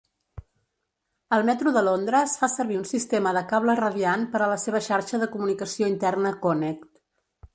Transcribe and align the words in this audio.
El 1.35 1.43
metro 1.49 1.73
de 1.75 1.83
Londres 1.87 2.33
fa 2.43 2.49
servir 2.53 2.79
un 2.79 2.87
sistema 2.93 3.35
de 3.37 3.45
cable 3.53 3.77
radiant 3.81 4.25
per 4.33 4.43
a 4.45 4.49
la 4.55 4.57
seva 4.65 4.83
xarxa 4.89 5.19
de 5.25 5.31
comunicació 5.37 5.93
interna 5.95 6.35
"Connect". 6.47 6.89